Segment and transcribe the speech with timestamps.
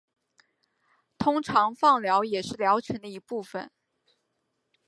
[1.19, 3.69] 通常放疗也是疗程的一部分。